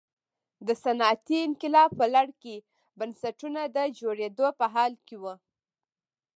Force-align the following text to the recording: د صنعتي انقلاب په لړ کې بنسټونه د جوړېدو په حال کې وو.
د 0.67 0.69
صنعتي 0.83 1.37
انقلاب 1.47 1.89
په 1.99 2.05
لړ 2.15 2.27
کې 2.41 2.55
بنسټونه 2.99 3.61
د 3.75 3.77
جوړېدو 3.99 4.47
په 4.59 4.65
حال 4.73 4.93
کې 5.05 5.15
وو. 5.21 5.35